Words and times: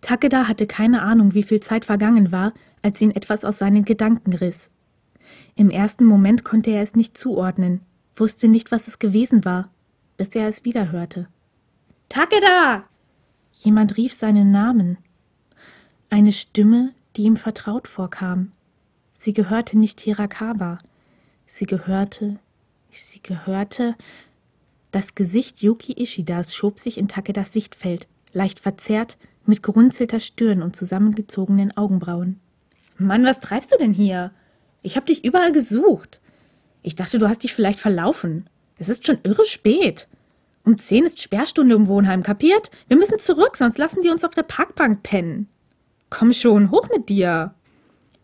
Takeda 0.00 0.48
hatte 0.48 0.66
keine 0.66 1.02
Ahnung, 1.02 1.34
wie 1.34 1.42
viel 1.42 1.60
Zeit 1.60 1.84
vergangen 1.84 2.32
war, 2.32 2.52
als 2.82 3.00
ihn 3.00 3.10
etwas 3.10 3.44
aus 3.44 3.58
seinen 3.58 3.84
Gedanken 3.84 4.32
riss. 4.32 4.70
Im 5.54 5.70
ersten 5.70 6.04
Moment 6.04 6.44
konnte 6.44 6.70
er 6.70 6.82
es 6.82 6.96
nicht 6.96 7.16
zuordnen, 7.16 7.80
wusste 8.14 8.48
nicht, 8.48 8.70
was 8.70 8.88
es 8.88 8.98
gewesen 8.98 9.44
war, 9.44 9.70
bis 10.16 10.34
er 10.34 10.48
es 10.48 10.64
wieder 10.64 10.90
hörte. 10.90 11.28
Takeda! 12.08 12.84
Jemand 13.52 13.96
rief 13.96 14.14
seinen 14.14 14.50
Namen. 14.50 14.98
Eine 16.08 16.32
Stimme, 16.32 16.92
die 17.16 17.22
ihm 17.22 17.36
vertraut 17.36 17.86
vorkam. 17.86 18.52
Sie 19.12 19.34
gehörte 19.34 19.78
nicht 19.78 20.00
Hirakawa. 20.00 20.78
Sie 21.46 21.66
gehörte, 21.66 22.38
sie 22.90 23.22
gehörte. 23.22 23.96
Das 24.92 25.14
Gesicht 25.14 25.62
Yuki 25.62 25.92
Ishidas 25.92 26.54
schob 26.54 26.78
sich 26.78 26.96
in 26.96 27.06
Takedas 27.06 27.52
Sichtfeld, 27.52 28.08
leicht 28.32 28.60
verzerrt, 28.60 29.18
mit 29.46 29.62
gerunzelter 29.62 30.20
Stirn 30.20 30.62
und 30.62 30.76
zusammengezogenen 30.76 31.76
Augenbrauen. 31.76 32.40
Mann, 32.98 33.24
was 33.24 33.40
treibst 33.40 33.72
du 33.72 33.78
denn 33.78 33.92
hier? 33.92 34.32
Ich 34.82 34.96
hab 34.96 35.06
dich 35.06 35.24
überall 35.24 35.52
gesucht. 35.52 36.20
Ich 36.82 36.96
dachte, 36.96 37.18
du 37.18 37.28
hast 37.28 37.42
dich 37.42 37.54
vielleicht 37.54 37.80
verlaufen. 37.80 38.48
Es 38.78 38.88
ist 38.88 39.06
schon 39.06 39.18
irre 39.22 39.44
spät. 39.44 40.08
Um 40.64 40.78
zehn 40.78 41.04
ist 41.04 41.20
Sperrstunde 41.20 41.74
im 41.74 41.88
Wohnheim, 41.88 42.22
kapiert? 42.22 42.70
Wir 42.88 42.96
müssen 42.96 43.18
zurück, 43.18 43.56
sonst 43.56 43.78
lassen 43.78 44.02
die 44.02 44.10
uns 44.10 44.24
auf 44.24 44.34
der 44.34 44.42
Parkbank 44.42 45.02
pennen. 45.02 45.48
Komm 46.10 46.32
schon, 46.32 46.70
hoch 46.70 46.88
mit 46.90 47.08
dir. 47.08 47.54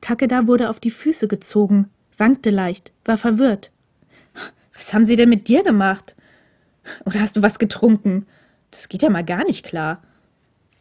Takeda 0.00 0.46
wurde 0.46 0.68
auf 0.68 0.80
die 0.80 0.90
Füße 0.90 1.28
gezogen, 1.28 1.88
wankte 2.16 2.50
leicht, 2.50 2.92
war 3.04 3.18
verwirrt. 3.18 3.70
Was 4.74 4.92
haben 4.92 5.06
sie 5.06 5.16
denn 5.16 5.28
mit 5.28 5.48
dir 5.48 5.62
gemacht? 5.62 6.16
Oder 7.04 7.20
hast 7.20 7.36
du 7.36 7.42
was 7.42 7.58
getrunken? 7.58 8.26
Das 8.70 8.88
geht 8.88 9.02
ja 9.02 9.10
mal 9.10 9.24
gar 9.24 9.44
nicht 9.44 9.64
klar. 9.64 10.02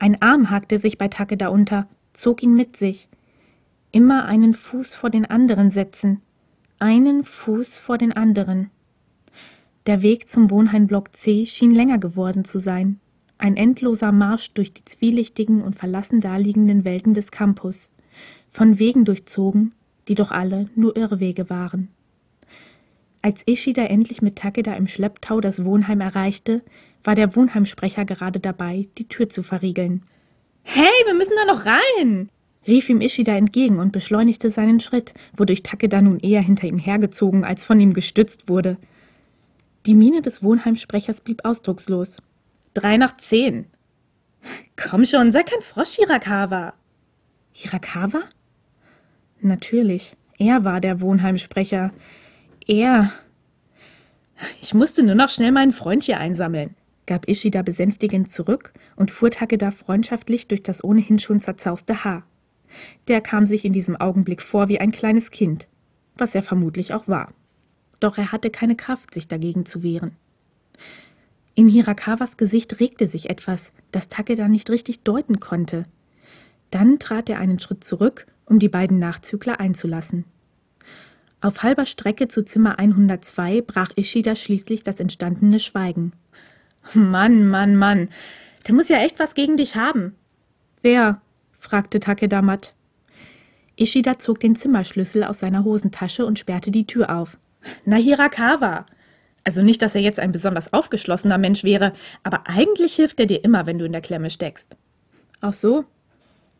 Ein 0.00 0.22
Arm 0.22 0.48
hakte 0.48 0.78
sich 0.78 0.96
bei 0.96 1.08
Takeda 1.08 1.48
unter, 1.48 1.86
zog 2.14 2.42
ihn 2.42 2.54
mit 2.54 2.74
sich. 2.74 3.06
Immer 3.92 4.24
einen 4.24 4.54
Fuß 4.54 4.94
vor 4.94 5.10
den 5.10 5.26
anderen 5.26 5.68
setzen, 5.70 6.22
einen 6.78 7.22
Fuß 7.22 7.76
vor 7.76 7.98
den 7.98 8.10
anderen. 8.10 8.70
Der 9.84 10.00
Weg 10.00 10.26
zum 10.26 10.50
Wohnheimblock 10.50 11.14
C 11.14 11.44
schien 11.44 11.74
länger 11.74 11.98
geworden 11.98 12.46
zu 12.46 12.58
sein. 12.58 12.98
Ein 13.36 13.58
endloser 13.58 14.10
Marsch 14.10 14.54
durch 14.54 14.72
die 14.72 14.86
zwielichtigen 14.86 15.60
und 15.60 15.76
verlassen 15.76 16.22
daliegenden 16.22 16.86
Welten 16.86 17.12
des 17.12 17.30
Campus, 17.30 17.90
von 18.48 18.78
Wegen 18.78 19.04
durchzogen, 19.04 19.74
die 20.08 20.14
doch 20.14 20.30
alle 20.30 20.70
nur 20.76 20.96
Irrwege 20.96 21.50
waren. 21.50 21.88
Als 23.22 23.42
Ishida 23.46 23.84
endlich 23.84 24.22
mit 24.22 24.36
Takeda 24.36 24.74
im 24.74 24.86
Schlepptau 24.86 25.40
das 25.40 25.64
Wohnheim 25.64 26.00
erreichte, 26.00 26.62
war 27.04 27.14
der 27.14 27.36
Wohnheimsprecher 27.36 28.04
gerade 28.04 28.40
dabei, 28.40 28.88
die 28.98 29.08
Tür 29.08 29.28
zu 29.28 29.42
verriegeln. 29.42 30.02
Hey, 30.62 30.88
wir 31.04 31.14
müssen 31.14 31.34
da 31.36 31.52
noch 31.52 31.66
rein! 31.66 32.30
rief 32.66 32.88
ihm 32.88 33.00
Ishida 33.00 33.36
entgegen 33.36 33.78
und 33.78 33.92
beschleunigte 33.92 34.50
seinen 34.50 34.80
Schritt, 34.80 35.14
wodurch 35.34 35.62
Takeda 35.62 36.02
nun 36.02 36.18
eher 36.18 36.42
hinter 36.42 36.66
ihm 36.66 36.78
hergezogen 36.78 37.44
als 37.44 37.64
von 37.64 37.80
ihm 37.80 37.94
gestützt 37.94 38.48
wurde. 38.48 38.76
Die 39.86 39.94
Miene 39.94 40.22
des 40.22 40.42
Wohnheimsprechers 40.42 41.22
blieb 41.22 41.44
ausdruckslos. 41.44 42.18
Drei 42.74 42.96
nach 42.96 43.16
zehn. 43.16 43.66
Komm 44.76 45.04
schon, 45.04 45.30
sei 45.30 45.42
kein 45.42 45.62
Frosch, 45.62 45.96
Hirakawa. 45.96 46.74
Hirakawa? 47.52 48.22
Natürlich, 49.40 50.16
er 50.38 50.64
war 50.64 50.80
der 50.80 51.00
Wohnheimsprecher. 51.00 51.92
Er. 52.70 53.10
Ich 54.62 54.74
musste 54.74 55.02
nur 55.02 55.16
noch 55.16 55.28
schnell 55.28 55.50
meinen 55.50 55.72
Freund 55.72 56.04
hier 56.04 56.20
einsammeln, 56.20 56.76
gab 57.04 57.28
Ishida 57.28 57.62
besänftigend 57.62 58.30
zurück 58.30 58.72
und 58.94 59.10
fuhr 59.10 59.32
Takeda 59.32 59.72
freundschaftlich 59.72 60.46
durch 60.46 60.62
das 60.62 60.84
ohnehin 60.84 61.18
schon 61.18 61.40
zerzauste 61.40 62.04
Haar. 62.04 62.22
Der 63.08 63.22
kam 63.22 63.44
sich 63.44 63.64
in 63.64 63.72
diesem 63.72 63.96
Augenblick 63.96 64.40
vor 64.40 64.68
wie 64.68 64.78
ein 64.78 64.92
kleines 64.92 65.32
Kind, 65.32 65.66
was 66.16 66.36
er 66.36 66.44
vermutlich 66.44 66.94
auch 66.94 67.08
war. 67.08 67.34
Doch 67.98 68.18
er 68.18 68.30
hatte 68.30 68.50
keine 68.50 68.76
Kraft, 68.76 69.14
sich 69.14 69.26
dagegen 69.26 69.66
zu 69.66 69.82
wehren. 69.82 70.14
In 71.56 71.66
Hirakawas 71.66 72.36
Gesicht 72.36 72.78
regte 72.78 73.08
sich 73.08 73.30
etwas, 73.30 73.72
das 73.90 74.08
Takeda 74.08 74.46
nicht 74.46 74.70
richtig 74.70 75.02
deuten 75.02 75.40
konnte. 75.40 75.82
Dann 76.70 77.00
trat 77.00 77.28
er 77.30 77.40
einen 77.40 77.58
Schritt 77.58 77.82
zurück, 77.82 78.28
um 78.46 78.60
die 78.60 78.68
beiden 78.68 79.00
Nachzügler 79.00 79.58
einzulassen. 79.58 80.24
Auf 81.42 81.62
halber 81.62 81.86
Strecke 81.86 82.28
zu 82.28 82.44
Zimmer 82.44 82.78
102 82.78 83.62
brach 83.62 83.90
Ishida 83.96 84.36
schließlich 84.36 84.82
das 84.82 85.00
entstandene 85.00 85.58
Schweigen. 85.58 86.12
Mann, 86.92 87.46
Mann, 87.46 87.76
Mann, 87.76 88.10
der 88.66 88.74
muss 88.74 88.88
ja 88.88 88.98
echt 88.98 89.18
was 89.18 89.34
gegen 89.34 89.56
dich 89.56 89.76
haben. 89.76 90.14
Wer? 90.82 91.20
fragte 91.58 92.00
Takeda 92.00 92.42
matt. 92.42 92.74
Ishida 93.76 94.18
zog 94.18 94.40
den 94.40 94.54
Zimmerschlüssel 94.54 95.24
aus 95.24 95.40
seiner 95.40 95.64
Hosentasche 95.64 96.26
und 96.26 96.38
sperrte 96.38 96.70
die 96.70 96.86
Tür 96.86 97.16
auf. 97.16 97.38
Na, 97.84 97.96
Hirakawa, 97.96 98.84
also 99.44 99.62
nicht, 99.62 99.80
dass 99.80 99.94
er 99.94 100.02
jetzt 100.02 100.18
ein 100.18 100.32
besonders 100.32 100.72
aufgeschlossener 100.72 101.38
Mensch 101.38 101.64
wäre, 101.64 101.92
aber 102.22 102.46
eigentlich 102.46 102.94
hilft 102.94 103.20
er 103.20 103.26
dir 103.26 103.42
immer, 103.44 103.66
wenn 103.66 103.78
du 103.78 103.86
in 103.86 103.92
der 103.92 104.02
Klemme 104.02 104.30
steckst. 104.30 104.76
Ach 105.40 105.54
so? 105.54 105.84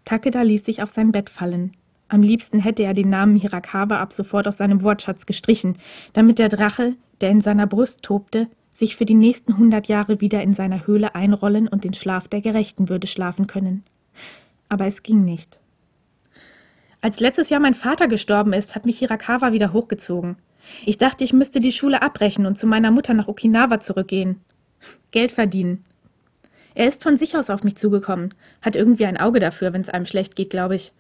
Takeda 0.07 0.41
ließ 0.43 0.65
sich 0.65 0.83
auf 0.83 0.91
sein 0.91 1.13
Bett 1.13 1.29
fallen. 1.29 1.73
Am 2.11 2.23
liebsten 2.23 2.59
hätte 2.59 2.83
er 2.83 2.93
den 2.93 3.09
Namen 3.09 3.37
Hirakawa 3.37 4.01
ab 4.01 4.13
sofort 4.13 4.49
aus 4.49 4.57
seinem 4.57 4.83
Wortschatz 4.83 5.27
gestrichen, 5.27 5.79
damit 6.13 6.41
der 6.41 6.49
Drache, 6.49 6.97
der 7.21 7.31
in 7.31 7.41
seiner 7.41 7.69
Brust 7.69 8.03
tobte, 8.03 8.49
sich 8.73 8.97
für 8.97 9.05
die 9.05 9.15
nächsten 9.15 9.59
hundert 9.59 9.87
Jahre 9.87 10.21
wieder 10.21 10.43
in 10.43 10.53
seiner 10.53 10.89
Höhle 10.89 11.15
einrollen 11.15 11.69
und 11.69 11.85
den 11.85 11.95
Schlaf 11.95 12.27
der 12.27 12.41
Gerechten 12.41 12.89
würde 12.89 13.07
schlafen 13.07 13.47
können. 13.47 13.85
Aber 14.69 14.87
es 14.87 15.05
ging 15.05 15.25
nicht. 15.25 15.61
Als 17.01 17.21
letztes 17.21 17.49
Jahr 17.49 17.61
mein 17.61 17.75
Vater 17.75 18.09
gestorben 18.09 18.53
ist, 18.55 18.75
hat 18.75 18.87
mich 18.87 18.99
Hirakawa 18.99 19.53
wieder 19.53 19.73
hochgezogen. 19.73 20.37
Ich 20.85 20.99
dachte, 20.99 21.23
ich 21.23 21.33
müsste 21.33 21.61
die 21.61 21.73
Schule 21.73 22.03
abbrechen 22.03 22.45
und 22.45 22.59
zu 22.59 22.67
meiner 22.67 22.91
Mutter 22.91 23.15
nach 23.15 23.29
Okinawa 23.29 23.79
zurückgehen. 23.79 24.41
Geld 25.13 25.31
verdienen. 25.31 25.85
Er 26.81 26.89
ist 26.89 27.03
von 27.03 27.19
sich 27.19 27.37
aus 27.37 27.51
auf 27.51 27.63
mich 27.63 27.77
zugekommen, 27.77 28.33
hat 28.63 28.75
irgendwie 28.75 29.05
ein 29.05 29.19
Auge 29.19 29.39
dafür, 29.39 29.75
wenn 29.75 29.83
es 29.83 29.91
einem 29.91 30.07
schlecht 30.07 30.35
geht, 30.35 30.49
glaube 30.49 30.77
ich. 30.77 30.95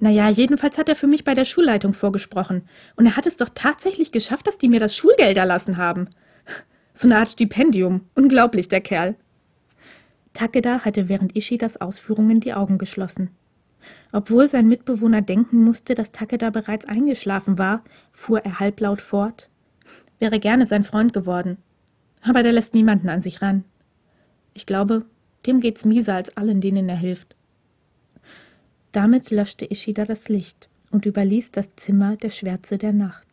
Naja, 0.00 0.28
jedenfalls 0.28 0.76
hat 0.76 0.88
er 0.88 0.96
für 0.96 1.06
mich 1.06 1.22
bei 1.22 1.34
der 1.34 1.44
Schulleitung 1.44 1.92
vorgesprochen. 1.92 2.62
Und 2.96 3.06
er 3.06 3.16
hat 3.16 3.28
es 3.28 3.36
doch 3.36 3.50
tatsächlich 3.54 4.10
geschafft, 4.10 4.48
dass 4.48 4.58
die 4.58 4.68
mir 4.68 4.80
das 4.80 4.96
Schulgeld 4.96 5.36
erlassen 5.36 5.76
haben. 5.76 6.08
So 6.92 7.06
eine 7.06 7.18
Art 7.18 7.30
Stipendium. 7.30 8.08
Unglaublich, 8.16 8.66
der 8.66 8.80
Kerl. 8.80 9.14
Takeda 10.32 10.80
hatte 10.80 11.08
während 11.08 11.36
Ishidas 11.36 11.80
Ausführungen 11.80 12.40
die 12.40 12.52
Augen 12.52 12.76
geschlossen. 12.76 13.30
Obwohl 14.10 14.48
sein 14.48 14.66
Mitbewohner 14.66 15.22
denken 15.22 15.62
musste, 15.62 15.94
dass 15.94 16.10
Takeda 16.10 16.50
bereits 16.50 16.86
eingeschlafen 16.86 17.56
war, 17.56 17.84
fuhr 18.10 18.40
er 18.40 18.58
halblaut 18.58 19.00
fort. 19.00 19.48
Wäre 20.18 20.40
gerne 20.40 20.66
sein 20.66 20.82
Freund 20.82 21.12
geworden. 21.12 21.58
Aber 22.20 22.42
der 22.42 22.50
lässt 22.50 22.74
niemanden 22.74 23.08
an 23.08 23.20
sich 23.20 23.40
ran. 23.40 23.62
Ich 24.52 24.66
glaube, 24.66 25.06
dem 25.46 25.60
geht's 25.60 25.84
mieser 25.84 26.14
als 26.14 26.36
allen, 26.36 26.60
denen 26.60 26.88
er 26.88 26.96
hilft. 26.96 27.36
Damit 28.92 29.30
löschte 29.30 29.70
Ishida 29.70 30.04
das 30.04 30.28
Licht 30.28 30.68
und 30.90 31.06
überließ 31.06 31.52
das 31.52 31.74
Zimmer 31.76 32.16
der 32.16 32.30
Schwärze 32.30 32.76
der 32.76 32.92
Nacht. 32.92 33.29